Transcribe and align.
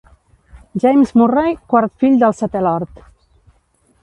James 0.83 1.11
Murray, 1.21 1.53
quart 1.75 1.93
fill 2.05 2.19
del 2.25 2.35
setè 2.41 2.63
Lord. 2.69 3.05